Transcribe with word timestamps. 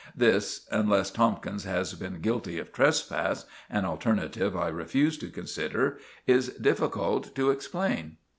This, 0.15 0.67
unless 0.71 1.11
Tomkins 1.11 1.63
has 1.65 1.93
been 1.93 2.21
guilty 2.21 2.57
of 2.57 2.73
trespass—an 2.73 3.85
alternative 3.85 4.57
I 4.57 4.67
refuse 4.69 5.15
to 5.19 5.29
consider—is 5.29 6.49
difficult 6.55 7.35
to 7.35 7.51
explain." 7.51 8.17